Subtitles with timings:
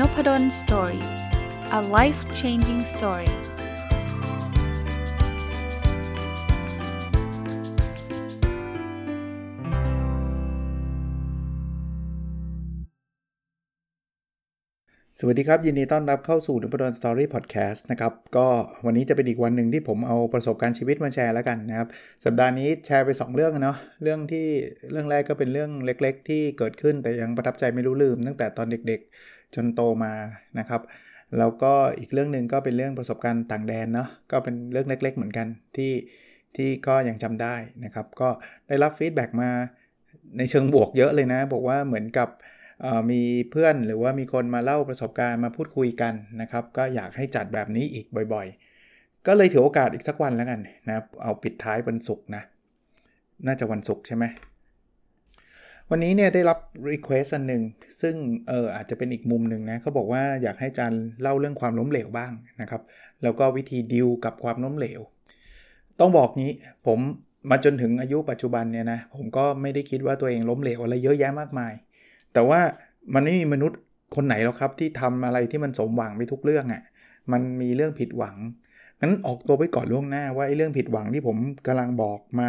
[0.00, 1.04] Nopadol Story
[1.78, 3.30] a life changing story
[15.20, 18.46] สวัสดีครับ ยินดีต้อนรับเข้าสู่นพดล Story พอดแคสต์นะครับ ก็
[18.86, 21.88] วันนี้จะเป็นอีกวันหนึ่งที่ผมเอาประสบการณ์ชีวิตมาแชร์แล้วกันนะครับ
[22.24, 24.46] สัปดาห์นี้แชร์ไป 2 เรื่องเนาะเรื่องที่
[24.90, 29.10] เรื่องแรกก็เป็นเรื่องเล็ก ๆ ที่เกิดขึ้นแต่ยังประทับใจไม่รู้ลืมตั้งแต่ตอนเด็ก ๆ
[29.56, 30.12] จนโตมา
[30.58, 30.82] นะครับ
[31.38, 35.92] แล้วก็อีกเรื่องหนึ่งก็เป็นเรื่องประสบการณ์ต่างแดนเนาะก็เป็นเรื่องเล็ก ๆ เหมือนกันที่
[36.56, 38.28] ที่ก็ยังจำได้นะครับ ก็
[38.68, 39.50] ได้รับ feedback มา
[40.38, 42.28] ในเชิงบวกเยอะเลยนะ บอกว่าเหมือนกับ
[43.10, 52.42] มีเพื่อนหรือว่ามีคนมาเล่าประสบการณ์มาพูดคุยกันนะครับ ก็อยากให้จัดแบบนี้อีกบ่อยๆ ก็เลยถือโอกาสอีกสักวันแล้วกันนะเอาปิดท้ายวันศุกร์นะ
[53.46, 54.24] น่าจะวันศุกร์ใช่ไหม
[55.90, 56.58] วันนี้เนี่ยได้รับ
[56.90, 57.62] Request อันหนึ่ง
[58.00, 58.14] ซึ่ง
[58.48, 62.82] เอออาจจะเป็นอีกมุมหนึ่งนะเขาบอกว่าอยากให้อาจารย์เล่าเรื่องความล้มเหลวบ้างนะครับ
[63.22, 65.00] แล้วก็วิธีดิวกับความล้มเหลว
[66.00, 66.50] ต้องบอกนี้
[66.86, 66.98] ผม
[67.50, 71.72] มาจนถึงอายุปัจจุบันเนี่ยนะผมก็ไม่ได้คิดว่าตัวเองล้มเหลวอะไรเยอะแยะมากมาย
[72.32, 72.60] แต่ว่า
[73.14, 73.78] มันไม่มีมนุษย์
[74.16, 76.82] คนไหนหรอกครับที่ทำอะไรที่มันสมหวังไปทุกเรื่องอะ่ะ
[77.32, 78.36] มันมีเรื่องผิดหวัง
[79.00, 82.48] งั้นออกตัวไปก่อนล่วงหน้าว่าไอ้เรื่องผิดหวังที่ผมกำลังบอกมา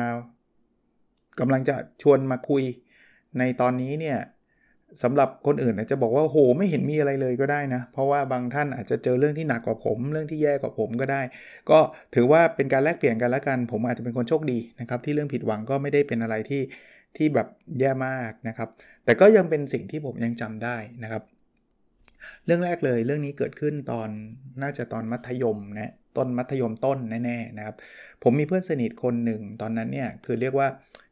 [1.39, 2.63] กำลังจะชวนมาคุย
[3.39, 4.17] ในตอนนี้เนี่ย
[5.03, 11.21] สำหรับคนอื่นอาจจะบอกว่าโหไม่เห็นมีอะไรเลยก็ได้นะ เพราะว่าบางท่านอาจจะเจอเรื่องที่หนักกว่าผม เรื่องที่แย่กว่าผมก็ได้
[11.69, 11.79] ก็
[12.15, 16.61] ถือว่าเป็นการแลกเปลี่ยนกันล้วกัน ผมอาจจะเป็นคนโชคดีนะครับ ที่เรื่องผิดหวังก็ไม่ได้เป็นอะไรที่
[17.17, 17.47] ที่แบบ
[17.79, 18.69] แย่มากนะครับ
[19.05, 21.23] แต่ก็ยังเป็นสิ่งที่ผมยังจำได้นะครับ
[22.45, 24.09] เรื่องแรกเลยเรื่องนี้เกิดขึ้นตอน
[24.61, 27.75] น่าจะตอนมัธยมนะ ต้นมัธยมต้นแน่ๆนะครับ
[28.23, 30.67] ผมมีเพื่อนสนิทคนหนึ่งตอนนั้นเนี่ยคือเรียกว่า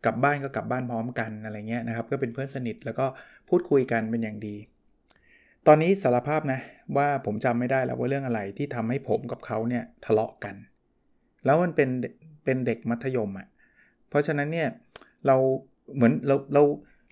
[0.05, 3.05] กลับบ้านก็กลับบ้านพร้อมกันอะไรเงี้ยนะครับก็เป็นเพื่อนสนิทแล้วก็
[3.49, 4.55] พูดคุยกันเป็นอย่างดี
[5.67, 6.59] ตอนนี้สารภาพนะ
[6.97, 10.55] ว่าผมจำไม่ได้แล้วว่าเรื่องอะไรที่ทำให้ผมกับเขาเนี่ยทะเลาะกัน
[11.45, 11.89] แล้วมันเป็น
[12.43, 13.47] เป็นเด็กมัธยมอะ่ะ
[14.09, 14.67] เพราะฉะนั้นเนี่ย
[15.27, 15.35] เรา
[15.95, 16.63] เหมือนเราเรา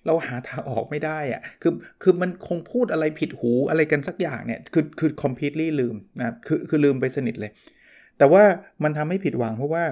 [0.06, 1.72] เราหาทางออกไม่ได้อะคือ
[2.02, 7.52] คือมันคงพูดอะไรผิดหูอะไรกันสักอย่างเนี่ย คือ คือ completely ลืมนะ คือ คือลืมไปสนิทเลย
[8.18, 8.42] แต่ว่า
[8.84, 9.84] มันทำให้ผิดหวังเพราะว่า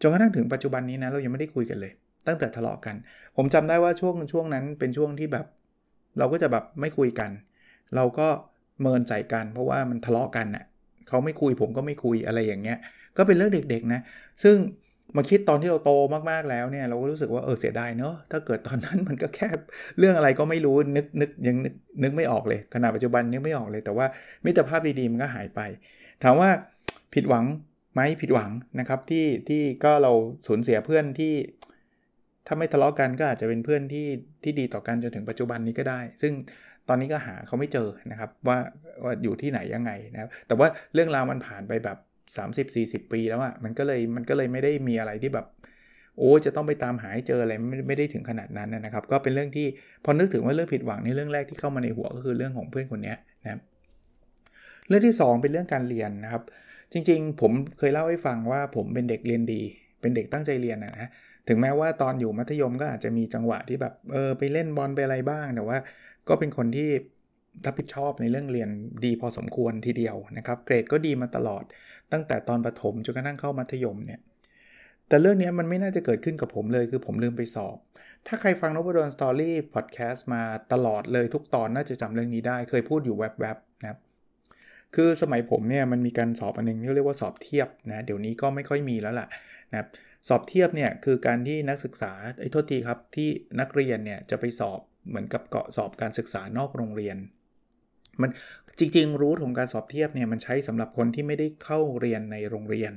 [0.00, 1.92] จนกระทั่งถึงปัจจุบันนี้นะเรายังไม่ได้คุยกันเลย
[2.26, 2.94] ตั้งแต่ทะเลาะกัน
[3.36, 5.46] ผมจำได้ว่าช่วงช่วงนั้นเป็นช่วงที่แบบ
[6.18, 7.30] เราก็จะแบบไม่คุยกัน
[7.96, 8.28] เราก็
[8.80, 10.64] เมินใส่กัน เพราะว่ามันทะเลาะกันนะ่ะ
[11.08, 12.78] เขาไม่คุยผมก็ไม่คุยอะไรอย่างเงี้ย
[13.16, 14.00] ก็เป็นเรื่องเด็กๆนะ
[14.42, 14.56] ซึ่ง
[15.16, 15.90] มาคิดตอนที่เราโต
[16.30, 19.48] มากๆแล้วเนี่ยเราก็รู้สึกว่าเออเสียดายเนาะถ้าเกิดตอนนั้นมันก็แค่
[19.98, 24.06] เรื่องอะไรก็ไม่รู้นึกนึกยังนึกนึกไม่ออกเลยขณะปัจจุบันนึกไม่ออกเลย แต่ว่า
[24.44, 25.60] มิตรภาพดีๆมันก็หายไป
[26.22, 26.50] ถามว่า
[27.14, 27.44] ผิดหวัง
[27.94, 28.50] ไหมผิดหวัง
[28.80, 30.12] นะครับที่ที่ก็เรา
[30.46, 31.34] สูญเสียเพื่อนที่
[32.46, 34.06] ถ้าไม่ทะเลาะกันก็อาจจะเป็นเพื่อนที่
[34.42, 36.32] ที่ดีต่อกันจนถึงปัจจุบันนี้ก็ได้ ซึ่ง
[36.88, 38.58] ตอนนี้ก็หาเขาไม่เจอนะครับว่า
[39.04, 41.98] ว่าอยู่ที่ไหนยังไงนะครับ แต่ว่าเรื่องราวมันผ่านไปแบบ
[43.06, 45.46] 30-40 ปีแล้วอะมันก็เลยมันก็เลยไม่ได้มีอะไรที่แบบ
[46.18, 49.66] โอ้จะต้องไปตามหาให้เจออะไรไม่ไม่ได้ถึงขนาดนั้นนะครับ ก็เป็นเรื่องที่
[50.04, 53.60] พอนึกถึงว่าเรื่องผิดหวังในเรื่องแรกที่เข้ามาในหัวก็คือเรื่องของเพื่อนคนนี้นะครับ
[54.88, 56.42] เรื่องที่ 2 เป็นเรื่องการเรียนนะครับ
[56.92, 59.62] จริงๆ ผมเคยเล่าให้ฟังว่าผมเป็นเด็กเรียนดี
[60.00, 61.08] เป็นเด็กตั้งใจเรียนนะ
[61.48, 65.78] ถึงแม้ว่าตอนอยู่มัธยมก็อาจจะมีจังหวะที่แบบเออไปเล่นบอลไปอะไรบ้าง แต่ว่า
[66.28, 66.88] ก็เป็นคนที่
[67.66, 68.68] รับผิดชอบในเรื่องเรียน
[69.04, 71.64] ดีพอสมควรทีเดียวนะครับ เกรดก็ดีมาตลอด
[72.12, 74.20] ตั้งแต่ตอนประถมจนกระทั่งเข้ามัธยมเนี่ย
[75.08, 77.76] แต่เรื่องนี้มันไม่น่าจะเกิดขึ้นกับผมเลยคือผมลืมไปสอบ
[78.26, 80.42] ถ้าใครฟังนบดอนสตอรี่พอดแคสต์มา
[80.72, 83.71] ตลอดเลยทุกตอนน่าจะจำเรื่องนี้ได้ เคยพูดอยู่แวบๆ
[84.94, 89.28] คือสมัยผมเนี่ยมันมีการสอบอันนึงที่เรียกว่าสอบเทียบนะเดี๋ยวนี้ก็ไม่ค่อยมีแล้วล่ะ
[89.70, 89.88] นะครับ
[90.28, 93.28] สอบเทียบเนี่ยคือการที่นักศึกษาไอ้โทษทีครับที่
[93.60, 97.16] นักเรียนเนี่ยจะไปสอบเหมือนกับเกาะสอบการศึกษานอกโรงเรียน
[98.20, 98.30] มัน
[98.78, 102.92] จริงๆรู้ของการสอบเทียบเนี่ยมันใช้สำหรับคนที่ไม่ได้เข้าเรียนในโรงเรียน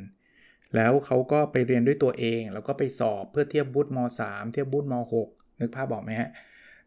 [0.76, 4.96] แล้วเขาก็ไปเรียนด้วยตัวเอง แล้วก็ไปสอบเพื่อเทียบวุฒิม3 เทียบวุฒิม
[5.28, 6.30] 6 นึกภาพบอกไหมฮะ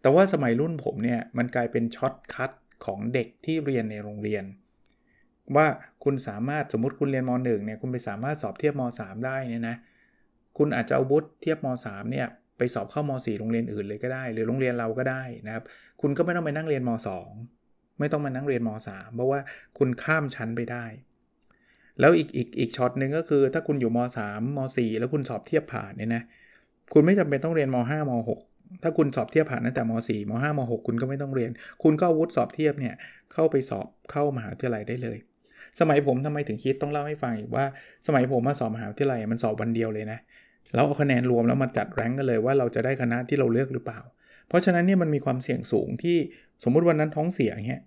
[0.00, 2.50] แต่ว่าสมัยรุ่นผมเนี่ยมันกลายเป็น shortcut
[2.87, 4.44] ของเด็กที่เรียนในโรงเรียน
[5.56, 5.66] ว่า
[6.04, 9.76] คุณสามารถสมมติคุณเรียนม .1 เนี่ยคุณไปสามารถสอบเทียบม .3 ได้เนี่ยนะ
[10.58, 12.26] คุณอาจจะเอาวุฒิเทียบม .3 เนี่ย
[12.58, 15.64] ไปสอบเข้าม .4 โรงเรียนอื่นเลยก็ได้ หรือโรงเรียนเราก็ได้นะครับ
[16.00, 16.90] คุณก็ไม่ต้องไปนั่งเรียนม
[17.44, 19.40] .2 ไม่ต้องมานั่งเรียนม .3 เพราะว่า
[19.78, 20.84] คุณข้ามชั้นไปได้
[22.00, 26.22] แล้วอีกอีกอีกช็อตหนึ่งก็คือ ถ้าคุณอยู่ม .3 ม .4 แล้วคุณสอบเทียบผ่านเนี่ยนะ
[26.92, 31.50] คุณไม่จำเป็นต้องเรียนม .5 ม .6 ถ้าคุณสอบเทียบผ่านตั้งแต่ม .4 ม .5 ม .6 คุณก็ไม่ต้องเรียน
[31.82, 32.94] คุณก็อาวุธสอบเทียบเนี่ย
[33.32, 35.18] เข้าไปสอบเข้ามหาวิทยาลัยได้เลย
[35.81, 37.65] สมัยผมทำไมถึงคิดต้องเล่าให้ฟังอีกว่า
[38.06, 40.19] สมัยผมมาสอบมหาวิทยาลัยมันสอบวันเดียวเลยนะ
[40.75, 44.00] แล้วเอาคะแนนรวมแล้วมาจัดแรงกันเลยว่าเราจะได้คณะที่เราเลือกหรือเปล่า
[44.49, 46.17] เพราะฉะนั้นเนี่ยมันมีความเสี่ยงสูงที่
[46.65, 47.82] สมมุติวันนั้นท้องเสียอย่างเงี้ย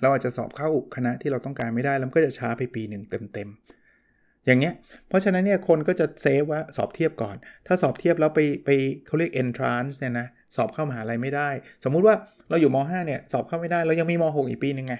[0.00, 4.74] เราอาจจะสอบเข้าคณะที่เราต้องการไม่ได้แล้วก็จะช้าไปปีหนึ่งเต็มๆ อย่างเงี้ย
[5.08, 7.36] เพราะฉะนั้นเนี่ยคนก็จะเซฟว่าสอบเทียบก่อน
[7.66, 8.70] ถ้าสอบเทียบแล้วไปไป
[9.06, 10.26] เขาเรียก entrance เนี่ยนะ
[10.56, 11.48] สอบเข้ามหาลัยไม่ได้
[11.84, 12.14] สมมุติว่า
[12.48, 14.94] เราอยู่ม .5 เนี่ยสอบเข้าไม่ได้เรายังมีม .6 อีกปีหนึ่งไง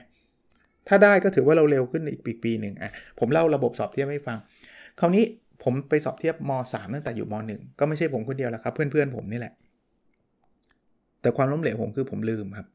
[0.88, 4.38] ถ้าได้ก็ถือว่าเราเร็วขึ้นอีกปีปีหนึ่งอะผมเล่าระบบสอบเทียบให้ฟัง
[5.00, 5.25] คราวนี้
[5.62, 9.52] ผมไปสอบเทียบม .3 ตั้งแต่อยู่ม .1 ก็ไม่ใช่ผมคนเดียวแล้วครับ เพื่อนๆผมนี่แหละ
[11.20, 12.67] แต่ความล้มเหลวผมคือผมลืมครับ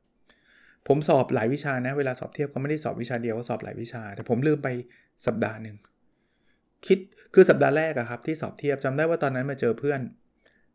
[0.88, 4.68] ผมสอบหลายวิชานะ เวลาสอบเทียบก็ไม่ได้สอบวิชาเดียวก็สอบหลายวิชา แต่ผมลืมไป
[5.26, 5.76] สัปดาห์หนึ่ง
[6.88, 7.00] คิด
[7.34, 10.02] คือสัปดาห์แรกอะครับที่สอบเทียบจำได้ว่าตอนนั้นมาเจอเพื่อน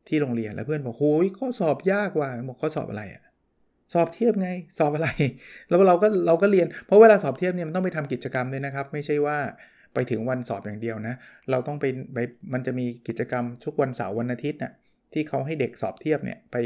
[0.09, 3.23] ที่โรงเรียนแล้วเพื่อนบอกโอ้ยข้อสอบยากว่ะบอกข้อสอบอะไรอะ
[3.93, 4.49] สอบเทียบไง
[4.79, 5.09] สอบอะไร
[5.69, 9.39] แล้วเราก็เราก็เรียน เพราะเวลาสอบเทียบเนี่ยมันต้องไปทำกิจกรรมด้วยนะครับ ไม่ใช่ว่า
[9.95, 11.15] ไปถึงวันสอบอย่างเดียวนะ
[11.51, 11.85] เราต้องไป
[12.15, 12.19] ไป
[12.53, 14.73] มันจะมีกิจกรรมทุกวันเสาร์วันอาทิตย์น่ะ
[15.13, 16.57] ที่เขาให้เด็กสอบเทียบเนี่ยไป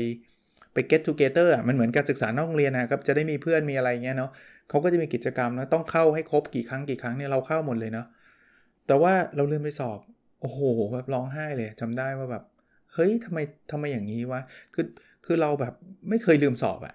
[0.73, 4.31] ไป get together อะมันเหมือนการศึกษานอกโรงเรียนนะครับจะได้มีเพื่อนมีอะไรเงี้ยเนาะ
[4.69, 8.07] เขาก็จะมีกิจกรรมนะต้องเข้าให้ครบกี่ครั้งกี่ครั้งเนี่ยเราเข้าหมดเลยเนาะ
[8.87, 9.99] แต่ว่าเราลืมไปสอบ
[10.41, 10.61] โอ้โห
[10.93, 12.43] แบบร้องไห้เลยจำได้ว่าแบบ
[12.95, 13.39] เฮ้ยทำไม
[13.71, 14.41] ทำไมอย่างนี้วะ
[14.75, 14.87] คือ
[15.25, 15.75] คือเราแบบ
[16.09, 16.95] ไม่เคยลืมสอบอะ่ะ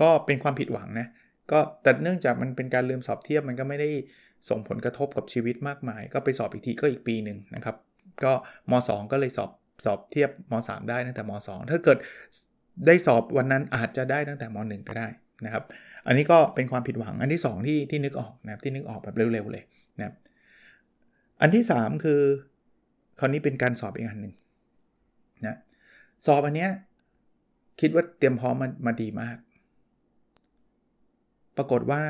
[0.00, 1.06] ก็เป็นความผิดหวังนะ
[1.50, 3.88] ก็แต่เนื่องจากมันเป็นการลืมสอบเทียบมันก็ไม่ได้
[4.48, 7.76] ส่งผลกระทบกับชีวิตมากมาย ก็ไปสอบอีกทีก็อีกปีหนึ่งนะครับ
[8.24, 8.32] ก็
[8.70, 9.50] ม 2 ก็เลยสอบ
[9.84, 11.98] สอบเทียบม 3 ได้ตั้งแต่ม 2 ถ้าเกิด
[12.86, 15.08] ได้สอบวันนั้นอาจจะได้ตั้งแต่ม 1 ก็ได้
[15.44, 15.64] นะครับ
[16.06, 19.64] อันนี้ก็เป็นความผิดหวังอันที่ 2 ที่ที่นึกออกนะที่นึกออกแบบเร็วๆเลย
[19.98, 20.14] นะ
[21.40, 22.20] อันที่ 3 คือ
[23.18, 24.34] คราวนี้เป็นการสอบอีกอันหนึ่ง
[25.46, 25.56] นะ
[26.26, 26.70] สอบอันเนี้ย
[27.80, 29.36] คิดว่าเตรียมพร้อมมามาดีมาก
[31.56, 32.02] ปรากฏว่า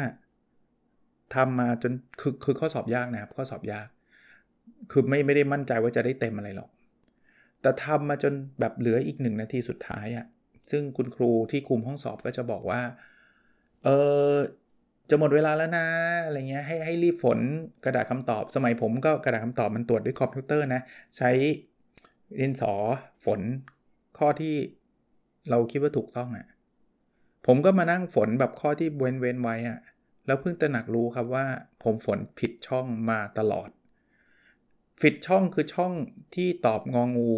[1.35, 3.89] ทำมาจนคือคือข้อสอบยากนะครับ ข้อสอบยาก
[4.91, 6.71] คือไม่ไม่ได้มั่นใจว่าจะได้เต็มอะไรหรอก
[7.63, 10.27] แต่ทำมาจนแบบเหลืออีกหนึ่งนาทีสุดท้ายอะ่ะ
[10.71, 12.81] ซึ่งคุณครูที่คุมห้องสอบก็จะบอกว่า
[13.85, 13.89] เอ
[14.33, 14.35] อ
[15.11, 15.87] จะหมดเวลาแล้วนะ
[16.25, 17.39] อะไรเงี้ยให้ให้รีบฝน
[17.85, 20.81] กระดาษคำตอบ สมัยผมก็กระดาษคำตอบมันตรวจด้วยคอมพิวเตอร์นะ
[21.17, 21.31] ใช้
[22.41, 22.73] ดินสอ
[23.25, 23.41] ฝน
[24.19, 24.55] ข้อที่
[25.51, 26.47] เราคิดว่าถูกต้องอะ่ะ
[27.47, 29.79] ผมก็มานั่งฝนแบบข้อที่เว้นเว้นไว้อะ่ะ
[30.27, 31.47] แล้วเพิ่งตระหนักรู้ครับว่า
[31.83, 33.69] ผมฝนผิดช่องมาตลอด
[35.03, 35.93] ผิดช่องคือช่อง
[36.35, 37.31] ที่ตอบงองู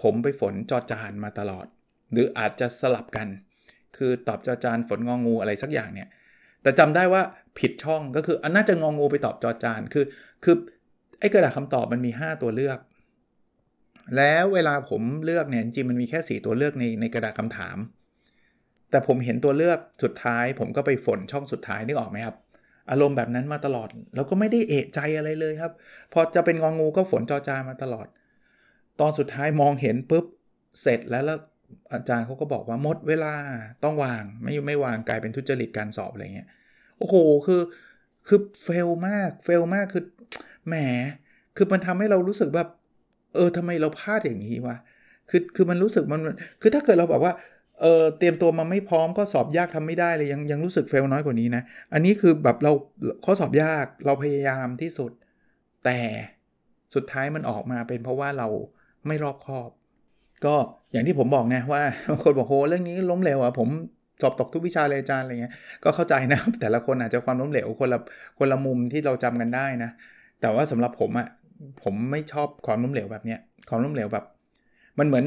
[0.00, 1.66] ผมไปฝนจอจานมาตลอด
[2.12, 3.28] หรืออาจจะสลับกัน
[3.96, 6.08] คือตอบจอจานฝนงองูอะไรสักอย่างเนี่ย
[6.62, 7.22] แต่จำได้ว่า
[7.58, 10.04] ผิดช่องก็คืออันน่าจะงองูไปตอบจอจาน คือ
[10.44, 10.56] คือ
[11.20, 12.78] ไอ้กระดาษคำตอบมันมี 5 ตัวเลือก
[14.16, 17.76] แล้วเวลาผมเลือกเนี่ยจริงมันมีแค่ 4 ตัวเลือกในในกระดาษคำถาม
[18.90, 22.36] แต่ผมเห็นตัวเลือกสุดท้าย ผมก็ไปฝนช่องสุดท้ายนึกออกไหมครับ
[22.90, 25.72] อารมณ์แบบนั้นมาตลอด แล้วก็ไม่ได้เอะใจอะไรเลยครับ
[26.12, 28.06] พอจะเป็นงองงูก็ฝนจอจามาตลอด
[29.00, 30.24] ตอนสุดท้ายมองเห็นปุ๊บ
[30.82, 31.38] เสร็จแล้วแล้ว
[31.92, 33.32] อาจารย์เขาก็บอกว่าหมดเวลา
[33.84, 36.48] ต้องวางไม่ไม่วางกลายเป็นทุจริตการสอบอะไรเงี้ย
[36.98, 37.16] โอ้โห
[37.46, 37.62] คือ
[38.26, 40.04] คือเฟลมากเฟลมากคือ
[40.66, 40.74] แหม
[41.56, 42.68] คือมันทำให้เรารู้สึกแบบ
[43.34, 44.76] เออทำไมเราพลาดอย่างนี้วะ
[45.30, 46.20] คือคือมันรู้สึกมัน
[46.60, 47.32] คือถ้าเกิดเราบอกว่า
[47.80, 51.62] เออเตรียมตัวมาไม่พร้อมก็สอบยากทำไม่ได้เลยยังยังรู้สึกเฟลน้อยกว่านี้นะ
[51.92, 52.72] อันนี้คือแบบเรา
[53.24, 55.10] ข้อสอบยากเราพยายามที่สุด
[55.84, 55.98] แต่
[56.94, 58.48] สุดท้ายมันออกมาเป็นเพราะว่าเรา
[59.06, 59.70] ไม่รอบคอบ
[60.44, 60.54] ก็
[60.92, 63.68] อย่างที่ผมบอกนะว่าบางคนบอกโหเรื่องนี้ล้มเหลวอะผม
[64.22, 65.52] สอบตกทุกวิชาเลยอาจารย์อะไรเงี้ย
[65.84, 67.98] ก็เข้าใจนะ แต่ละคนอาจจะความล้มเหลวคนละ
[68.38, 69.90] คนละมุมที่เราจำกันได้นะ
[70.40, 71.28] แต่ว่าสำหรับผมอะ่ะ
[71.82, 74.24] ผมไม่ชอบความล้มเหลวแบบเนี้ยความล้มเหลวแบบ
[74.98, 75.24] มันเหมือน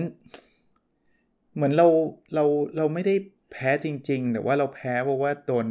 [1.55, 1.87] เหมือนเรา
[2.35, 2.43] เรา
[2.77, 3.15] เราไม่ได้
[3.51, 5.67] แพ้จริง ๆ แต่ว่าเราแพ้เพราะว่าโดน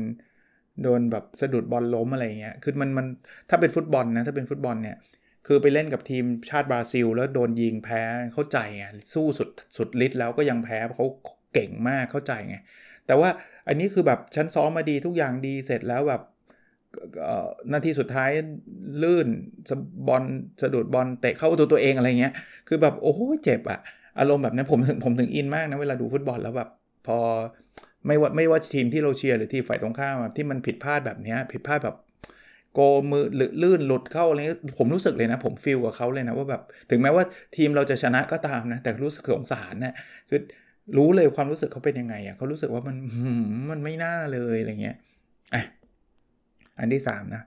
[0.83, 3.07] โดนแบบสะดุดบอลล้มอะไรเงี้ย คือมันมัน
[3.51, 4.97] ถ้าเป็นฟุตบอลนะถ้าเป็นฟุตบอลเนี่ย
[5.47, 8.01] คือไปเล่นกับทีมชาติบราซิล แล้วโดนยิงแพ้
[8.35, 8.85] เข้าใจไง
[9.15, 11.07] สู้สุดสุดฤทธิ์แล้วก็ยังแพ้เขา
[11.53, 12.57] เก่งมากเข้าใจไง
[13.07, 13.29] แต่ว่า
[13.69, 16.23] อันนี้คือแบบฉันซ้อมมาดีทุกอย่างดีเสร็จแล้วแบบ
[17.73, 18.31] นาทีสุดท้าย
[19.03, 19.29] ลื่น
[20.09, 20.23] บอล
[20.62, 22.35] สะดุดบอลเตะเข้าตัวตัวเองอะไรเงี้ย
[22.69, 23.81] คือแบบโอ้โหเจ็บอะ่ะ
[24.19, 26.69] อารมณ์แบบนั้นผมถึงผมถึงอินมากนะเวลาดูฟุตบอลแล้วแบบ
[27.07, 27.19] พอ
[28.07, 31.97] ไม่ว่าไม่ว่าทีมที่เราเชียร์หรือทีมฝ่ายตรงข้ามที่มันผิดพลาดแบบนี้ผิดพลาดแบบ
[32.75, 34.40] โกมือหรือลื่นหลุดเข้าอะไร
[34.78, 37.25] ผมรู้สึกเลยนะ ผมฟิลกับเขาเลยนะว่าแบบถึงแม้ว่า
[37.57, 39.95] ทีมเราจะชนะก็ตามนะ แต่รู้สึกสงสารนะ
[40.28, 40.40] คือ
[40.97, 42.97] รู้เลยความรู้สึกเขาเป็นยังไงอะเขารู้สึกว่ามัน
[43.71, 44.97] มันไม่น่าเลยอะไรเงี้ย
[45.54, 45.62] อะ
[46.78, 47.42] อันที่3นะ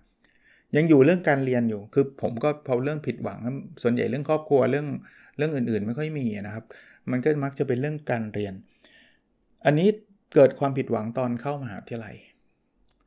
[0.75, 3.39] ยังอยู่เรื่องการเรียนอยู่คือผมก็พอเรื่องผิดหวัง
[3.83, 4.87] ส่วนใหญ่เรื่องครอบครัวเรื่อง
[5.37, 6.65] เรื่องอื่นๆ ไม่ค่อยมีนะครับ
[7.11, 8.53] มันก็มักจะเป็นเรื่องการเรียน
[9.65, 9.87] อันนี้
[10.35, 12.15] เกิดความผิดหวังตอนเข้ามหาวิทยาลัย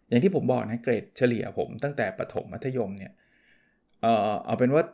[0.09, 3.13] อย่างที่ผมบอกนะเกรดเฉลี่ยผมตั้งแต่ประถมมัธยมเนี่ย
[4.03, 4.85] เออเอาเป็นว่า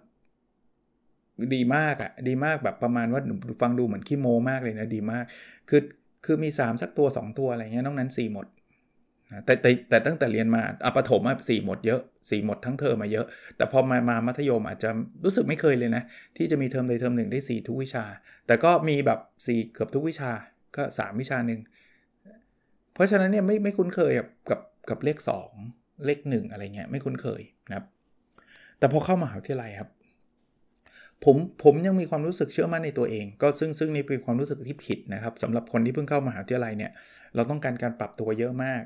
[1.55, 3.21] ดีมากอะ่ะดีมากแบบประมาณว่า
[3.62, 5.25] ฟังดูเหมือนขี้โมมากเลยนะดีมาก
[5.69, 5.81] คือ
[6.25, 8.47] คือมี 3 สักตัว 2 ตัวอะไรเงี้ยนอกนั้น 4 หมด
[9.45, 12.00] แต่แต่แต่ตั้งแต่เรียนมาอปฐมอะสี่หมดเยอะ
[12.31, 13.26] สี่หมดทั้งเทอมมาเยอะ
[13.57, 14.90] แต่พอมามามัธยมอาจจะ
[15.25, 16.02] รู้สึกไม่เคยเลยนะ
[16.37, 18.04] ที่จะมีเทอมใดเทอมหนึ่งได้ 4 ทุกวิชา
[18.47, 20.31] แต่ก็มีแบบ 4 เกือบทุกวิชา
[20.76, 21.61] ก็ 3 วิชาหนึ่ง
[22.95, 25.19] เพราะฉะนั้นเนี่ยไม่ไม่คุ้นเคยกับกับกับเลข
[25.61, 27.87] 2 เลข 1 อะไรเงี้ยไม่คุ้นเคยนะครับ
[28.78, 29.90] แต่พอเข้ามหาวิทยาลัยครับ
[31.25, 36.93] ผมผมยังมีความรู้สึกเชื่อมั่นในตัวเอง ก็ซึ่งซึ่งนี่เป็นความรู้สึกที่ผิดนะครับสำหรับคนที่เพิ่งเข้ามหาวิทยาลัยเนี่ย
[37.35, 38.83] เราต้องการการปรับตัวเยอะมาก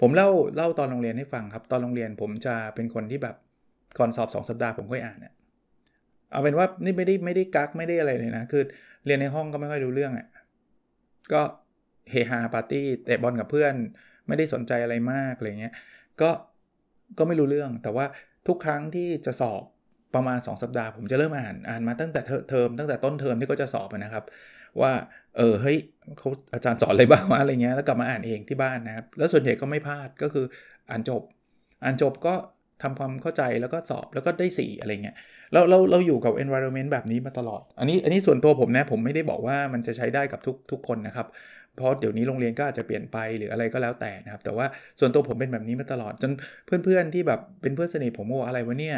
[0.00, 3.36] ผมเล่าเล่าตอนโรงเรียนให้ฟังครับ ตอนโรงเรียนผมจะเป็นคนที่แบบ
[3.98, 5.34] ก่อนสอบ2สัปดาห์ผมค่อยอ่านเนี่ย
[6.30, 8.62] เอาเป็นว่านี่ไม่ได้ไม่ได้กักไม่ได้อะไรเลยนะ คือ
[9.06, 10.26] เรียนในห้องก็ไม่ค่อยรู้เรื่องอะ่ะ
[11.32, 11.42] ก็
[12.10, 13.74] เฮฮาปาร์ตี้เตะบอลกับเพื่อน
[14.28, 15.74] ไม่ได้สนใจอะไรมากอะไรเงี้ย
[16.20, 16.30] ก็
[17.18, 18.06] ก็ไม่รู้เรื่อง แต่ว่า
[18.46, 19.62] ทุกครั้งที่จะสอบ
[20.14, 24.24] ประมาณ 2 สัปดาห์ ผมจะเริ่มอ่านอ่านมาตั้งแต่เทอมตั้งแต่ต้นเทอมที่เขาจะสอบนะครับ
[24.82, 24.92] ว่า
[25.36, 25.78] เออเฮ้ย
[26.18, 30.44] เขาอาจารย์สอนอะไรบ้างวะอะไรเงี้ยแล้วกลับมาอ่านเองที่บ้านนะครับ แล้วส่วนใหญ่ก็ไม่พลาดก็คือ
[30.90, 31.22] อ่านจบ
[31.84, 32.34] อ่านจบก็
[32.82, 35.16] ทำความเข้าใจแล้วก็สอบแล้วก็ได้สีอะไรเงี้ย
[35.52, 41.26] เราเราเราอยู่กับ environment แบบนี้มาตลอด อันนี้อันนี้ส่วนตัวผมนะ ผมไม่ได้บอกว่ามันจะใช้ได้กับทุกทุกคนนะครับ
[41.76, 44.66] เพราะเดี๋ยวนี้โรงเรียนก็อาจจะเปลี่ยนไปหรืออะไรก็แล้วแต่นะครับ แต่ว่า
[45.00, 46.32] ส่วนตัวผมเป็นแบบนี้มาตลอด จน
[46.66, 48.96] เพื่อนๆที่แบบเป็นเพื่อนสนิทผมว่าอะไรวะเนี่ย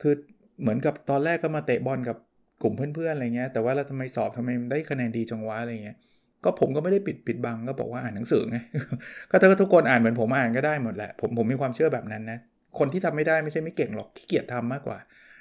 [0.00, 0.14] คือ
[0.60, 2.16] เหมือนกับตอนแรกก็มาเตะบอลกับ
[2.62, 5.96] กลุ่มเพื่อนๆอะไรเงี้ยแต่ว่าเราทำไมสอบทำไมได้คะแนนดีจังวะอะไรเงี้ย
[6.44, 8.58] ก็ผมก็ไม่ได้ปิดปิดบังก็บอกว่าอ่านหนังสือไง
[9.30, 12.38] ก็ถ้าทุกคนอ่านเหมือนผมอ่านก็ได้หมดแหละผมผมมีความเชื่อแบบนั้นนะ
[12.78, 14.98] คนที่ทำไม่ได้ไม่ใช่ไม่เก่งหรอกขี้เกียจทำมากกว่า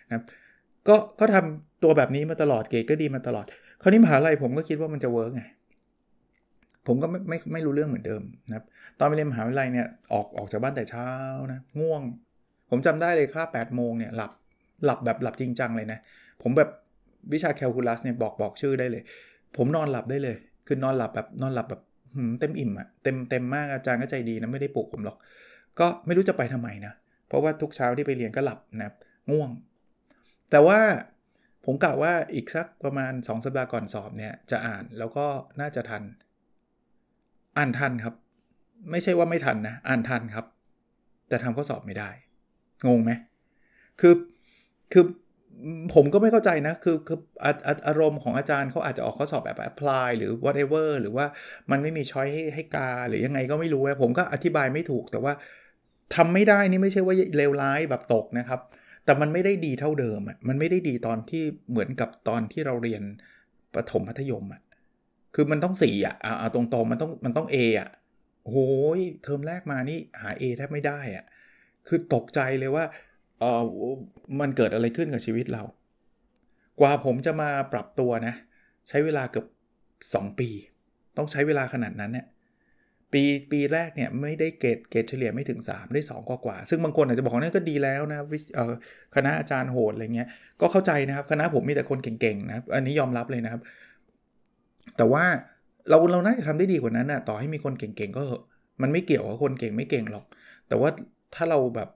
[0.09, 0.23] นะ
[0.87, 3.45] ก็ก็ทำตัวแบบนี้มาตลอดเกรดก็ดีมาตลอด
[3.81, 5.43] คราวนี้มหาลัยผมก็คิดว่ามันจะ work ไง
[6.87, 8.65] ผมก็ไม่ไม่ไม่รู้เรื่องเหมือนเดิมนะครับ
[8.99, 11.09] ตอนไปเรียนมหาวิทยาลัยเนี่ยออกออกจากบ้านแต่เช้า
[11.51, 12.01] นะง่วง
[12.69, 14.31] ผมจำได้เลยคาบ8โมงเนี่ยหลับ
[14.85, 15.99] หลับแบบหลับจริงจังเลยนะ
[16.41, 16.69] ผมแบบ
[17.33, 19.03] วิชาแคลคูลัสเนี่ยบอกบอกชื่อได้เลย
[19.57, 20.37] ผมนอนหลับได้เลย
[20.67, 21.81] คือนอนหลับแบบนอนหลับแบบ
[22.39, 25.17] เต็มอิ่มอะเต็มเต็มมากอาจารย์ก็ใจดีนะไม่ได้ปลุกผมหรอก
[25.79, 26.93] ก็ไม่รู้จะไปทำไมนะ
[27.27, 28.91] เพราะว่าทุกเช้าที่ไปเรียนก็หลับนะ
[29.31, 29.49] ง่วง
[30.51, 30.79] แต่ว่า
[31.65, 35.25] ผมกะว่าอีกสักประมาณ 2 สัปดาห์ก่อนสอบเนี่ยจะอ่านแล้วก็
[35.61, 36.03] น่าจะทัน
[37.57, 38.15] อ่านทันครับ
[38.91, 40.45] ไม่ใช่ว่าไม่ทันนะ อ่านทันครับ
[41.29, 42.09] แต่ทำข้อสอบไม่ได้
[42.87, 43.11] งงไหม
[43.99, 44.13] คือ
[44.93, 45.03] คือ
[45.93, 47.19] ผมก็ไม่เข้าใจนะคือคือ
[47.87, 51.25] อารมณ์ของอาจารย์เขาอาจจะออกข้อสอบแบบ apply หรือ whatever หรือว่า
[51.71, 55.33] มันไม่มีช้อยให้ให้กา หรือยังไงก็ไม่รู้นะผมก็อธิบายไม่ถูกแต่ว่า
[56.15, 58.61] ทำไม่ได้นี่ไม่ใช่ว่าเลวร้ายแบบตกนะครับ
[59.05, 63.03] แต่มันไม่ได้ดีเท่าเดิมอะมันไม่ได้ดีตอนที่เหมือนกับตอนที่เราเรียน
[63.75, 64.61] ประถมมัธยมอะ
[65.35, 67.89] คือมันต้องสี่อะเอาตรงๆมันต้องมันต้อง A อะ
[68.45, 68.65] โอ้
[68.97, 71.25] ยเทอมแรกมานี่หา A แทบไม่ได้อะ
[71.87, 72.85] คือตกใจเลยว่า
[73.41, 73.61] เออ
[74.39, 75.63] มันเกิดอะไรขึ้นกับชีวิตเรา
[76.79, 78.33] กว่าผมจะมาปรับตัวนะ
[78.87, 79.45] ใช้เวลาเกือบ
[80.27, 80.49] 2 ปี
[81.17, 82.25] ต้องใช้เวลาขนาดนั้นเนี่ย
[83.13, 88.17] ปีปีแรกเนี่ยไม่ได้เกรดเกรดเฉลี่ยไม่ถึง 3 ได้ 2 กว่ากว่า ซึ่งบางคนอาจจะบอกว่านี่ก็ดีแล้วนะ
[89.15, 90.27] คณะอาจารย์โหดอะไรเงี้ย
[90.61, 93.61] ก็เข้าใจนะครับ คณะผมมีแต่คนเก่งๆนะครับอันนี้ยอมรับเลยนะครับ
[94.97, 95.23] แต่ว่า
[95.89, 98.43] เราเราน่าจะทำได้ดีกว่านั้นนะต่อให้มีคนเก่งๆก็เหอะ
[98.81, 100.25] มันไม่เกี่ยวกับคนเก่งไม่เก่งหรอก
[100.67, 100.89] แต่ว่า
[101.35, 101.89] ถ้าเราแบบ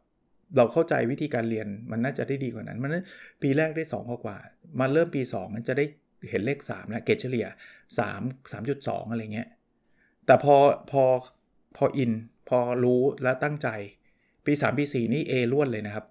[0.58, 2.92] เราเข้าใจวิธีการเรียนมันน่าจะได้ดีกว่านั้น มัน
[3.42, 4.38] ปีแรกได้2กว่ากว่า
[4.80, 5.86] มาเริ่มปี 2 มันจะได้
[6.30, 7.48] เห็นเลข3แล้วเกรดเฉลี่ย
[8.00, 9.48] 3 3.2 อะไรเงี้ย
[10.26, 10.56] แต่พอ
[10.92, 11.04] พอ
[11.78, 12.12] พออิน
[12.50, 13.68] พอรู้แล้วตั้งใจ
[14.46, 16.06] ปี 3 ปี 4 นี่ A ล้วนเลยนะครับ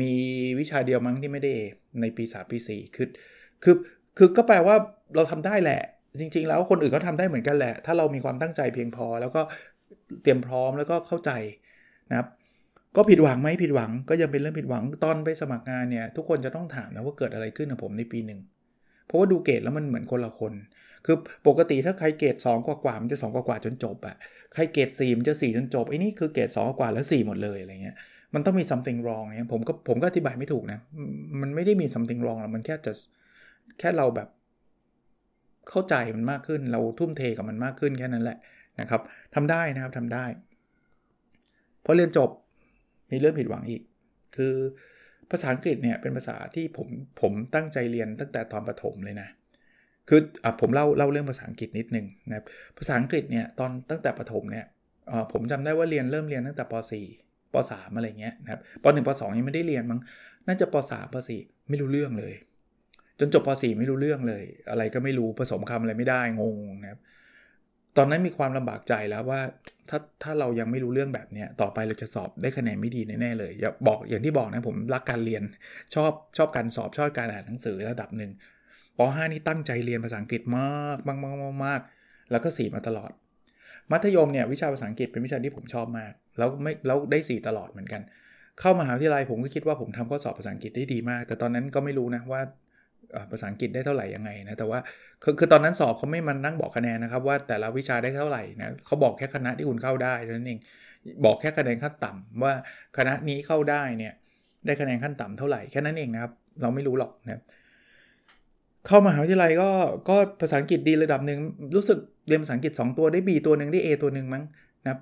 [0.00, 0.12] มี
[0.60, 1.60] วิชาเดียวมั้งที่ไม่ได้ A
[2.00, 3.08] ในปี 3 ปี 4 คือ
[3.62, 3.76] คือ
[4.16, 4.76] คือก็แปลว่า
[5.14, 5.80] เราทำได้แหละ
[6.20, 9.42] จริง ๆ แล้วคนอื่นก็ทำได้เหมือนกันแหละ ถ้าเรามีความตั้งใจเพียงพอ แล้วก็
[10.22, 11.30] เตรียมพร้อมแล้วก็เข้าใจ
[12.10, 12.28] นะครับ
[12.96, 18.40] ก็ผิดหวังไหมผิดหวังก็ยังเป็นเรื่องผิดหวังตอนไปสมัครงานเนี่ยทุกคนจะต้องถามนะว่าเกิดอะไรขึ้นกับผมในปีหนึ่ง
[19.06, 20.52] เพราะว่าดูเกรดแล้วมันเหมือนคนละคน
[21.04, 24.16] คือปกติถ้าใครเกรด2กว่ากว่ามันจะ2กว่ากว่าจนจบอะ
[24.54, 27.96] ใครเกรด4มันจะ4จนจบไอ้นี่คือเกรด2กว่าแล้ว 4 หมดเลยอะไรเงี้ย
[28.34, 30.78] มันต้องมี something wrong เนี่ยผมก็ผมก็อธิบายไม่ถูกนะ
[31.40, 32.92] มันไม่ได้มี something wrong หรอกมันแค่จะ
[33.78, 34.28] แค่เราแบบ
[35.70, 38.38] เข้าใจมันมากขึ้น เราทุ่มเทกับมันมากขึ้นแค่นั้นแหละ
[38.80, 39.00] นะครับ
[39.34, 40.24] ทำได้นะครับทำได้
[41.84, 42.30] พอเรียนจบ
[43.10, 43.82] มีเรื่องผิดหวังอีก
[44.36, 44.54] คือ
[45.30, 46.88] ภาษาอังกฤษเนี่ยเป็นภาษาที่ผม
[47.20, 49.28] ผมตั้งใจเรียนตั้งแต่ตอนประถมเลยนะ
[50.08, 52.44] คืออผมเล่าเล่าเรื่องภาษาอังกฤษนิดนึงนะ
[52.78, 54.66] ภาษาอังกฤษเนี่ยตอนตั้งแต่ประถมเนี่ย
[55.32, 56.74] ผมจำได้ว่าเรียนเริ่มเรียนตั้งแต่ป
[57.16, 60.00] .4 ป .3 อะไรเงี้ยนะครับป .1 ป .2 ยังไม่ได้เรียนมั้ง
[60.46, 62.34] น่าจะป .3 ป .4 ไม่รู้เรื่องเลย
[63.20, 67.00] จนจบป .4 ไม่รู้เรื่องเลย อะไรก็ไม่รู้ผสมคำอะไรไม่ได้งงนะครับ
[67.98, 69.40] ตอนนั้นมีความลำบากใจแล้วว่า
[69.90, 75.42] ถ้าถ้าเรายังไม่รู้เรื่องแบบนี้ต่อไปเราจะสอบได้คะแนนไม่ดีแน่ๆเลย อย่าบอกอย่างที่บอกนะผมรักการเรียน
[75.94, 78.30] ชอบชอบการสอบชอบการอ่านหนังสือระดับหนึ่ง
[78.98, 81.80] ป .5 นี่ตั้งใจเรียนภาษาอังกฤษมากมากมากมาก
[82.30, 83.10] แล้วก็สีมาตลอด
[83.92, 88.02] มัธยมเนี่ยวิชาภาษาอังกฤษเป็นวิชาที่ผมชอบมาก แล้วไม่แล้วได้ 4 ตลอดเหมือนกัน
[88.60, 92.40] เข้ามหาวิทยาลัยผมก็คิดว่าผมทำข้อสอบภาษาอังกฤษได้ดีมาก แต่ตอนนั้นก็ไม่รู้นะว่า
[93.30, 94.78] ภาษาอังกฤษได้เท่าไหร่ยังไงนะแต่ว่า
[95.22, 100.60] คือคือตอนนั้นสอบเขาไม่มานั่งบอกคะแนนนะครับ ว่าแต่ละวิชาได้เท่าไหร่นะเขาบอกแค่คณะที่คุณเข้าได้นั่นเอง
[101.24, 102.52] บอกแค่คะแนนขั้นต่ำว่า
[102.96, 104.12] คณะนี้เข้าได้เนี่ย
[104.66, 106.32] ได้คะแนนขั้นต่ำเท่าไหร่แค่นั้นเองนะครับ
[106.62, 107.42] เราไม่รู้หรอกนะ
[108.86, 109.70] เข้ามหาวิทยาลัยก็
[110.08, 111.38] ก็ภาษาอังกฤษดีระดับหนึ่ง
[111.76, 114.42] รู้สึกเรียนภาษาอังกฤษ 2 ตัวได้ B ตัวหนึ่งได้ A ตัวหนึ่งมั้ง
[114.84, 114.98] นะ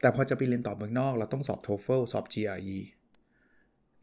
[0.00, 2.78] แต่พอจะไปเรียนต่อเมืองนอก เราต้องสอบ TOEFL สอบ GRE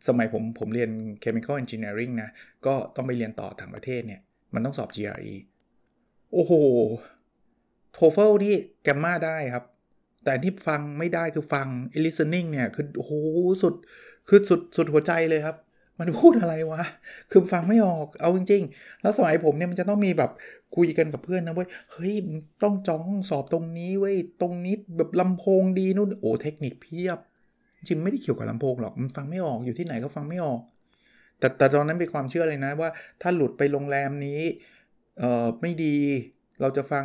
[0.07, 0.89] สมัยผมผมเรียน
[1.23, 2.29] Chemical Engineering นะ
[2.65, 4.21] ก็ต้องไปเรียนต่อต่างประเทศเนี่ย
[4.53, 5.33] มันต้องสอบ GRE
[6.33, 6.53] โอ้โห
[7.95, 9.65] TOEFL นี่แกมมาได้ครับ
[10.25, 11.67] แต่ที่ฟังไม่ได้คือฟัง
[12.05, 13.13] listening เนี่ย คือโอ้โห
[13.63, 13.73] สุด
[14.27, 15.57] คือสุดสุดหัวใจเลยครับ
[15.99, 16.83] มันพูดอะไรวะ
[17.31, 20.31] คือฟังไม่ออกเอาจริง ๆ แล้วสมัยผมเนี่ยมันจะต้องมีแบบ
[20.75, 22.13] คุยกันกับเพื่อนนะเว้ยเฮ้ย
[22.63, 27.19] ต้องจองห้องสอบตรงนี้เว้ยตรงนี้แบบลำโพงดีนู่นโอ้เทคนิคเพียบ
[27.87, 30.61] จริงไม่ได้เกี่ยวกับลำโพงหรอกมันฟังไม่ออกอยู่ที่ไหนก็ฟังไม่ออก
[31.39, 32.89] แต่แต่ตอนนั้นเป็นความเชื่อเลยนะว่า
[33.21, 34.41] ถ้าหลุดไปโรงแรมนี้
[35.19, 35.97] เอ่อไม่ดี
[36.61, 37.03] เราจะฟัง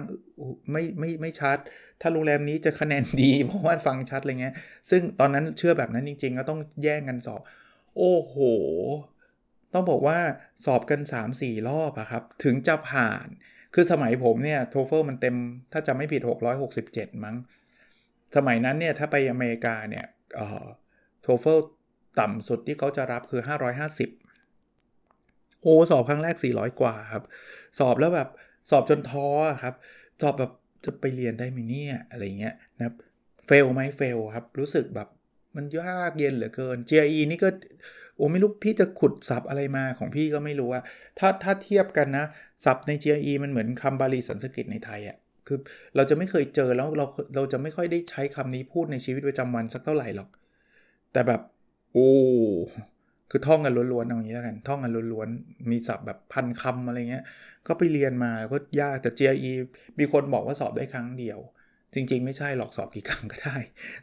[0.73, 1.59] ไม่ไม่ไม่ชัด
[2.01, 4.55] ถ้าโรงแรมนี้จะคะแนนดีเพราะว่าฟังชัดอะไรเงี้ย
[4.91, 7.41] ซึ่งตอนนั้นเชื่อแบบนั้นจริง ๆ ก็ต้องแย่งกันสอบ
[7.97, 8.35] โอ้โห
[9.73, 10.19] ต้องบอกว่า
[10.65, 11.01] สอบกัน
[11.33, 13.27] 3-4 รอบอะครับ ถึงจะผ่าน
[13.75, 15.37] คือสมัยผมเนี่ยโทเฟลมันเต็ม
[15.73, 16.23] ถ้าจะไม่ผิด
[16.73, 17.37] 667 มั้ง
[18.37, 20.05] สมัยนั้นเนี่ยถ้าไปอเมริกาเนี่ย
[21.23, 21.59] โทเฟล
[22.21, 23.53] ต่ำสุดที่เขาจะรับคือ 550
[25.63, 27.25] โอ้สอบครั้งแรก 400 กว่าครับ
[27.79, 28.29] สอบแล้วแบบ
[28.71, 29.27] สอบจนท้อ
[29.63, 29.75] ครับ
[30.21, 30.53] สอบแบบ
[30.85, 32.95] จะไปเรียนได้ไหมเนี่ยอะไรเงี้ยนะครับ
[33.47, 35.09] เฟลไหมเฟลครับ รู้สึกแบบ
[35.57, 37.49] มันยากเย็นเหลือเกิน GRE นี่ก็
[38.17, 40.83] โอ้ไม่รู้พี่จะขุดศัพท์อะไรมาของพี่ก็ไม่รู้ว่า
[41.19, 42.25] ถ้าถ้าเทียบกันนะ
[42.65, 45.59] ศัพท์ใน GRE มันเหมือนคำบาลีสันสกฤตในไทยอะ คือ
[45.97, 50.29] เราจะไม่เคยเจอแล้วเราเราจะไม่ค่อยได้ใช้คำนี้พูดในชีวิตประจำวันสักเท่าไหร่หรอก
[51.13, 51.41] แต่แบบ
[51.93, 52.11] โอ้
[53.31, 57.25] คือท่องกันล้วนๆอย่างนี้แล้วกัน ท่องกันล้วนๆมีศัพท์แบบพันคำอะไรเงี้ย
[57.67, 59.53] ก็ไปเรียนมาก็ยากแต่ GRE
[59.99, 61.39] มีคนบอกว่าสอบได้ครั้งเดียว
[61.95, 63.57] จริง ๆ ไม่ใช่หรอกสอบกี่ครั้งก็ได้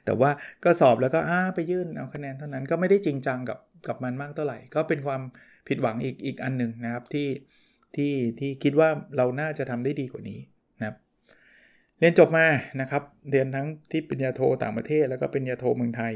[0.06, 0.32] แต่ว่า
[0.64, 5.22] ก็สอบแล้วก็อ้าไปยื่นเอาคะแนนเท่านั้นก็ไม่ได้จริงจังกับกับมันมากเท่าไหร่ ก็เป็นความ
[5.68, 7.28] ผิดหวังอีกอีกอันหนึ่งนะครับที่
[7.96, 10.40] ที่ที่คิดว่าเราน่าจะทำได้ดีกว่านี้
[12.00, 12.46] เรียนจบมา
[12.82, 16.14] นะครับ เรียนทั้งที่ปริญญาโทต่างประเทศ แล้วก็ปริญญาโทเมืองไทย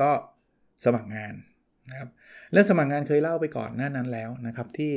[0.00, 0.10] ก็
[0.84, 1.34] สมัครงาน
[1.90, 2.08] นะครับ
[2.52, 4.92] เรื่องสมัครงานเคยเล่าไปก่อนหน้านั้นแล้วนะครับที่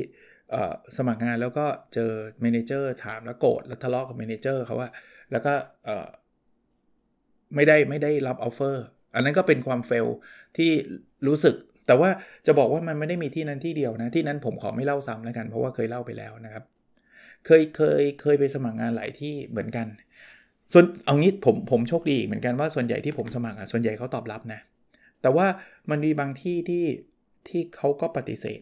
[0.97, 4.89] สมัครงานแล้วก็เจอเมนเจอร์ถามแล้วโกรธแล้วทะเลาะกับเมนเจอร์เขาว่า
[5.31, 5.53] แล้วก็
[7.55, 10.07] ไม่ได้ไม่ได้รับ offer อันนั้นก็เป็นความ fail
[10.57, 10.71] ที่
[11.27, 11.55] รู้สึก
[11.87, 12.09] แต่ว่า
[12.47, 16.63] จะบอกว่ามันไม่ได้มีที่นั้นที่เดียวนะ ที่นั้นผมขอไม่เล่าซ้ำแล้วกัน เพราะว่าเคยเล่าไปแล้วนะครับ
[17.45, 19.87] เคยเคยเคยไปสมัครงานหลายที่เหมือนกัน
[20.73, 24.59] ส่วนเอางี้ผมผมโชคดีเหมือนกันว่าส่วนใหญ่ที่ผมสมัครอะส่วนใหญ่เขาตอบรับนะ
[25.21, 25.47] แต่ว่า
[25.89, 26.85] มันมีบางที่ที่
[27.47, 28.61] ที่เขาก็ปฏิเสธ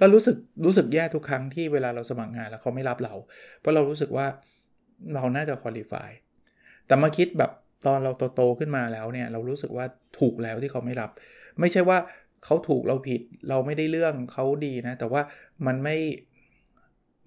[0.00, 3.14] ก็รู้สึกรู้สึกแย่ทุกครั้งที่เวลาเราสมัครงานแล้วเขาไม่รับเรา
[3.58, 4.26] เพราะเรารู้สึกว่า
[5.14, 6.10] เราน่าจะ qualify
[6.86, 7.50] แต่มาคิดแบบ
[7.86, 9.86] ตอนเราโตๆขึ้นมาแล้วเนี่ยเรารู้สึกว่า
[10.18, 11.10] ถูกแล้วที่เขาไม่รับ
[11.60, 11.98] ไม่ใช่ว่า
[12.44, 15.22] เขาถูกเราผิดเราไม่ได้เรื่องเขาดีนะ แต่ว่า
[15.66, 15.96] มันไม่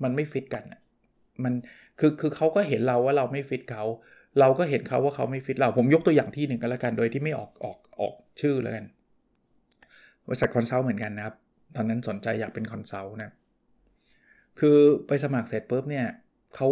[0.03, 0.63] มันไม่ฟิตกัน
[1.43, 1.53] มัน
[1.99, 3.83] คือคือเขาก็เห็นเราว่าเราไม่ฟิตเขา
[4.39, 8.85] เราก็เห็นเขาว่าเขาไม่ฟิตเราผมยกตัวอย่างที่หนึ่งก็แล้วกันโดยที่ไม่ออกออกออกชื่อแล้วกัน
[10.27, 11.35] บริษัท consult เหมือนกันนะครับ
[11.75, 13.31] ตอนนั้นสนใจอยากเป็น consult นะ
[14.59, 16.05] คือไปสมัครเสร็จปุ๊บเนี่ย
[16.55, 16.67] เขา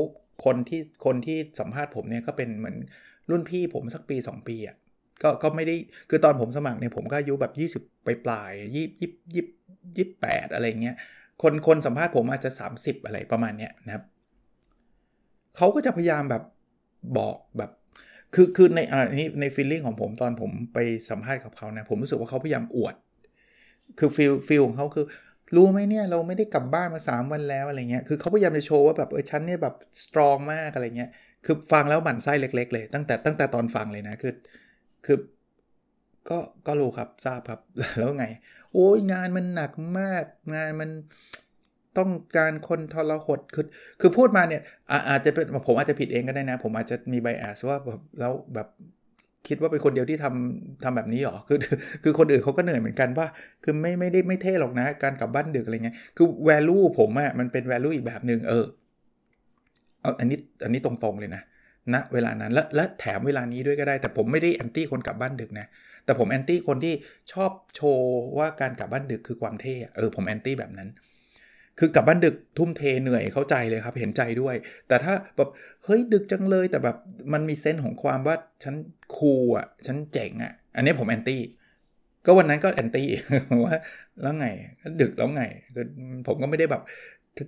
[0.46, 2.78] คนที่คนที่สัมภาษณ์ผมเนี่ยก็เป็นเหมือน
[3.30, 4.76] รุ่นพี่ผมสักปี 2 ปีอะ่ะ
[5.24, 5.76] ก็ก็ไม่ได้
[6.10, 9.46] คือตอนผมสมัครเนี่ยผมก็อายุแบบ 20 ไปปลายยี่ยี่ยี่
[9.98, 10.96] ยี่แปดอะไรเงี้ย
[11.42, 14.04] คนคนสัมภาษณ์ผมอาจจะ 30 อะไรประมาณเนี้ยนะครับ
[15.58, 16.44] เขาก็จะพยายามแบบ
[17.18, 17.72] บอกแบบ
[18.36, 22.96] คือคือในอันนี้ใน feeling ของผมตอนผมไปสัมภาษณ์กับเขานะผมรู้สึกว่าเขาพยายามอวด
[24.00, 25.06] คือฟีลฟีลของเขาคือ
[25.56, 31.10] รู้ไหมเนี่ยเราไม่ได้กลับบ้านมา 3 วันแล้วอะไรเงี้ยคือเขาพยายามจะโชว์ว่าแบบเออฉันเนี่ยแบบสตรองมากอะไรเงี้ย
[31.46, 34.34] คือฟังแล้วหมั่นไส้เล็ก ๆ เลย ตั้งแต่ตั้งแต่ตอนฟังเลยนะคือ
[35.06, 35.18] คือ
[36.30, 36.38] ก็
[36.68, 37.60] ก็รู้ครับทราบครับ
[37.98, 38.26] แล้วไง
[38.74, 40.24] โอ้ยงานมันหนักมาก
[40.56, 40.90] งานมัน
[41.98, 43.66] ต้องการคนทรหดคือ
[44.02, 44.62] คือพูดมาเนี่ย
[45.10, 48.68] อาจจะเป็นผมอาจจะผิดเองก็ได้นะ ผมอาจจะมีไบแอสว่าแบบแล้วแบบ
[49.48, 51.60] คิดว่าเป็นคนเดียวที่ทำทำแบบนี้หรอ คือ
[52.04, 53.28] คือคนอื่นเขาก็เหนื่อยเหมือนกันว่า
[53.64, 58.66] คือไม่ไม่ได้ไม่เท่หรอกนะ การกลับบ้านดึกอะไรเงี้ย คือ value ผมอะมันเป็น value อีกแบบหนึ่งเออ
[60.02, 61.42] เอาอันนี้อันนี้ตรงๆเลยนะ
[61.94, 65.68] ณนะเวลานั้นและและแถมเวลานี้ด้วยก็ได้ แต่ผมไม่ได้แอนตี้คนกลับบ้านดึกนะ
[66.06, 66.94] แต่ผมแอนตี้คนที่
[67.34, 70.90] ชอบโชว์ว่าการกลับบ้านดึกคือความเท่เออผมแอนตี้แบบนั้น
[71.80, 74.56] คือกลับบ้านดึกทุ่มเทเหนื่อยเข้าใจเลยครับเห็นใจด้วย
[74.88, 75.50] แต่ถ้าแบบ
[75.86, 76.98] เฮ้ยดึกจังเลยแต่แบบ
[77.34, 78.76] มันมี sense ของความว่าฉัน
[79.16, 81.42] cool อะฉันเจ๋งอะอันนี้ผม anti
[82.26, 83.08] ก็วันนั้นก็ anti
[83.66, 83.76] ว่า
[84.22, 84.48] แล้วไง
[85.02, 85.44] ดึกแล้วไง
[86.28, 86.82] ผมก็ไม่ได้แบบ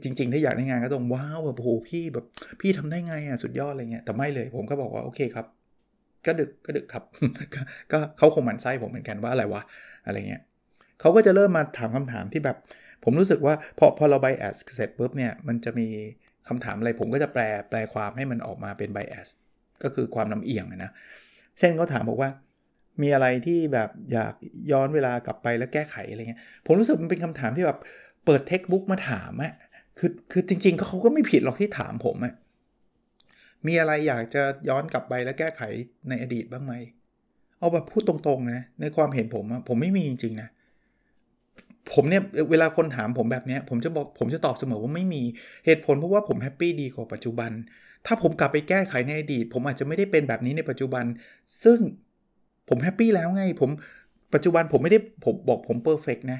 [0.03, 2.25] จริง ๆ ถ้าอยากได้งานก็ต้อง wow แบบโอ้โหพี่แบบ
[2.61, 5.45] พี่ทำได้ไงอะสุดยอดอะไรเงี้ยแต่ไม่เลย ผมก็บอกว่าโอเคครับ
[6.25, 7.03] ก็ดึกก็ดึกครับ
[7.91, 9.61] ก็เขาคงหมั่นไส้ผมเหมือนกันว่าอะไรวะ
[10.05, 10.41] อะไรเงี้ย
[10.99, 12.57] เขาก็จะเริ่มมาถามคำถามที่แบบ
[13.03, 15.87] ผมรู้สึกว่าพอพอเราไบแอสเสร็จปุ๊บเนี่ยมันจะมี
[16.47, 19.27] คำถามอะไรผมก็จะแปลแปลความให้มันออกมาเป็นไบแอส
[19.83, 20.91] ก็คือความลำเอียงนะ
[21.59, 22.29] เช่นเขาถามบอกว่า
[23.01, 24.33] มีอะไรที่แบบอยาก
[24.71, 27.79] ย้อนเวลากลับไปแล้วแก้ไขอะไรเงี้ย ผมรู้สึกมันเป็นคำถามที่แบบ
[28.25, 29.53] เปิดเทคบุ๊กมาถามอะ
[29.97, 32.33] คือคือจริงๆเขาก็ไม่ผิดหรอกที่ถามผมอะ
[33.67, 35.61] มีอะไรอยากจะย้อนกลับไปแล้วแก้ไข
[36.09, 36.73] ในอดีตบ้างไหม
[37.59, 40.49] เอาแบบพูดตรงๆนะ ในความเห็นผมอะผมไม่มีจริงๆนะ
[41.93, 45.21] ผมเนี่ยเวลาคนถามผมแบบนี้ผมจะบอกผมจะตอบเสมอว่าไม่มี
[45.65, 47.51] เหตุผลเพราะว่าผม happy ดีกับปัจจุบัน
[48.05, 51.05] ถ้าผมกลับไปแก้ไขในอดีต ผมอาจจะไม่ได้เป็นแบบนี้ในปัจจุบัน
[51.63, 51.79] ซึ่ง
[52.69, 53.69] ผม happy แล้วไงผม
[54.33, 56.39] ปัจจุบันผมไม่ได้ผมบอกผม perfect นะ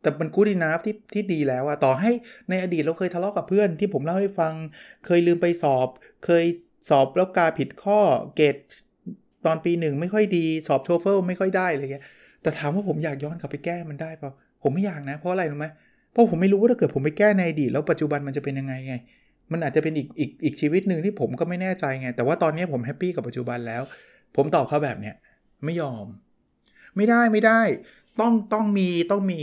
[0.00, 2.10] แต่มัน good enough ที่ที่ดีแล้วอะต่อให้
[2.48, 4.54] ในอดีตเราเคยทะเลาะกับเพื่อนที่ผมเล่าให้ฟัง
[5.06, 5.88] เคยลืมไปสอบ
[6.24, 6.44] เคย
[6.88, 7.98] สอบแล้วกาผิดข้อ
[8.34, 8.56] เกรด
[9.46, 12.04] ตอนปีหนึ่งไม่ค่อยดีสอบโชเฟอร์ไม่ค่อยได้อะไรเงี้ย
[12.42, 14.30] แต่ถามว่าผมอยากย้อนกลับไปแก้มันได้เปล่า
[14.62, 15.66] ผมไม่อยากนะ เพราะอะไรรู้ไหม
[16.12, 18.94] เพราะผมไม่รู้ว่าถ้าเกิดผมไปแก้ในอดีตแล้วปัจจุบันมันจะเป็นยังไงไง
[19.52, 23.82] มันอาจจะเป็นอีกอีกอีกชีวิตหนึ่งที่ผมก็ไม่แน่ใจไง แต่ว่าตอนนี้ผมแฮปปี้กับปัจจุบันแล้ว
[24.36, 25.14] ผมตอบเขาแบบเนี้ย
[25.64, 26.06] ไม่ยอม
[26.96, 27.60] ไม่ได้ไม่ได้
[28.20, 29.40] ต้องต้องมีต้องมี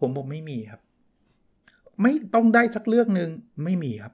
[0.00, 0.80] ผมบอกไม่มีครับ
[2.02, 3.30] ไม่ต้องได้สักเรื่องหนึ่ง
[3.64, 4.12] ไม่มีครับ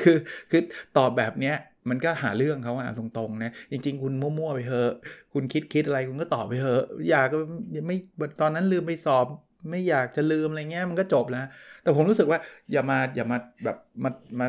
[0.00, 0.16] คือ
[0.50, 0.62] คือ
[0.96, 1.56] ตอบแบบเนี้ย
[1.90, 4.92] มันก็หาเรื่องเขาอะตรงๆนะจริง ๆ คุณมั่วๆไปเถอะ
[5.32, 7.38] คุณคิดคิดอะไรคุณก็ตอบไปเถอะอยากก็
[7.86, 7.96] ไม่
[8.40, 9.26] ตอนนั้นลืมไปสอบ
[9.70, 11.44] ไม่อยากจะลืมอะไรเงี้ยมันก็จบแล้ว
[11.82, 12.38] แต่ผมรู้สึกว่า
[12.72, 14.46] อย่ามาอย่ามาแบบมามา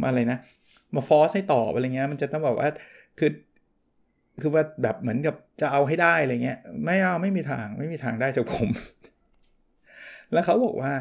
[0.00, 0.38] มาอะไรนะ
[0.94, 2.68] มาฟอสให้ตอบอะไรเงี้ยมันจะต้องแบบว่า
[3.18, 3.30] คือ
[4.40, 8.68] คือว่าแบบเหมือนกับจะเอาให้ได้อะไรเงี้ย ไม่เอาไม่มีทางไม่มีทางได้จากผม
[10.32, 10.92] แล้วเขาบอกว่า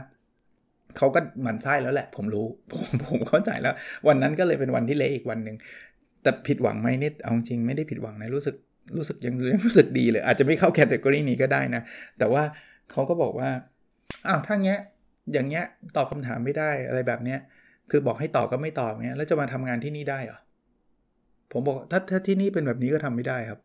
[0.97, 3.73] เขาก็หมันไส้แล้วแหละ ผมรู้ผมผมเข้าใจแล้ว
[4.07, 5.55] วันนั้นก็เลยเป็นวันที่เละอีกวันหนึ่ง
[6.23, 8.55] แต่ผิดหวังไหมนี่เอาจริงไม่ได้ผิดหวังนะรู้สึก
[8.97, 11.81] รู้สึกยังยังรู้สึกดีเลย อาจจะไม่เข้าแคตตากรีนี้ก็ได้นะ
[12.19, 12.43] แต่ว่า
[12.91, 13.49] เขาก็บอกว่า
[14.27, 14.79] อ้าวถ้าเงี้ย
[15.33, 17.39] อย่างเงี้ยตอบคาถามไม่ได้อะไรแบบเนี้ย
[17.89, 20.39] คือบอกให้ตอบก็ไม่ตอบเงี้ยแล้วจะมาทำงานที่นี่ได้เหรอ
[21.51, 23.59] ผมบอกถ้าถ้าที่นี่เป็นแบบนี้ก็ทำไม่ได้ครับ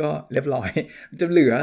[0.00, 0.70] ก็เรียบร้อย
[1.20, 1.54] จะเหลือ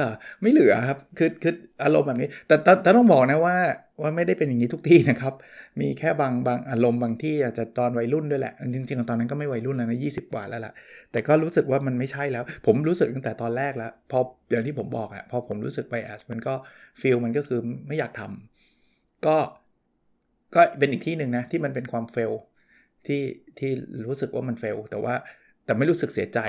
[0.42, 3.56] ไม่เหลือครับคือคืออารมณ์แบบนี้ แต่แต่ต้องบอกนะว่า
[4.02, 5.34] ว่าไม่ได้เป็นอย่างนี้ทุกที่นะครับ
[5.82, 10.74] มีแค่บางบางอารมณ์บางที่อาจจะตอนวัยรุ่นด้วยแหละ จริงๆตอนนั้นก็ไม่วัยรุ่นแล้วนะยีกว่าแล้วล่ะ
[11.12, 14.20] แต่ก็รู้สึกว่ามันไม่ใช่แล้ว ผมรู้สึกตั้งแต่ตอนแรกแล้ว พอ
[14.52, 16.54] อย่างที่ผมบอกอะพอผมรู้สึกไปแอสมันก็
[17.02, 19.38] ฟีลมันก็คือไม่อยากทำก็
[20.56, 22.32] ก็เป็นอีกที่หนึ่งนะที่มันเป็นความเฟล
[23.08, 23.22] ที่
[23.60, 23.72] ที่
[24.06, 25.16] รู้สึกว่ามันเฟลแต่ว่า
[25.66, 26.40] แต่ไม่รู้สึกเสียใจ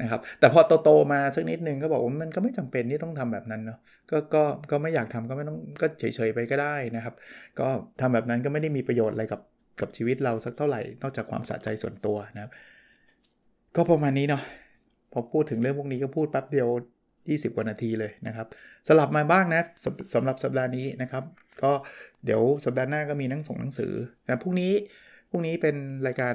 [0.00, 3.78] นะครับ แต่พอโตๆมาสักนิดนึงก็บอกว่ามันก็ไม่จำเป็นที่ต้องทำแบบนั้นเนาะ
[4.10, 7.14] ก็ก็ก็ไม่อยากทำก็ไม่ต้องก็เฉยๆไปก็ได้นะครับ
[7.60, 7.68] ก็
[8.00, 9.40] ทำแบบนั้นก็ไม่ได้มีประโยชน์อะไรกับ
[9.80, 12.50] กับชีวิตเราสักเท่าไหร่นอกจากความสะใจส่วนตัวนะครับ
[13.76, 14.42] ก็ประมาณนี้เนาะ
[15.12, 16.68] พอพูดถึงเรื่องพวกนี้ก็พูดแป๊บเดียว
[17.14, 18.46] 20 กว่านาทีเลยนะครับ
[18.88, 21.24] สลับมาบ้างนะสสำหรับสัปดาห์นี้นะครับ
[21.62, 21.72] ก็
[22.24, 23.92] เดี๋ยวสัปดาห์หน้าก็มีนั่งส่งหนังสือ
[24.26, 24.72] แต่พรุ่งนี้
[25.30, 26.34] พรุ่งนี้เป็นรายการ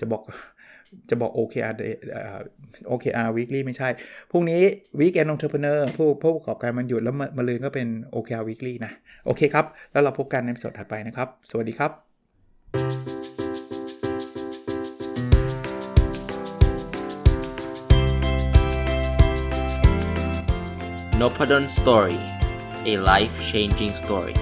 [0.00, 0.22] จะบอก
[1.10, 1.72] จะบอก OKR
[2.92, 3.88] OKR weekly ไม่ใช่
[4.30, 4.60] พรุ่งนี้
[5.00, 8.92] weekend entrepreneur ผู้ผู้ประกอบการมันหยุดแล้วมาลืนก็เป็น OKR weekly นะ
[9.26, 11.92] โอเคครับ แล้วเราพบกันในสดถัดไปนะครับ สวัสดีครับ
[21.20, 22.20] n o p a d o n Story
[22.92, 24.36] a life changing story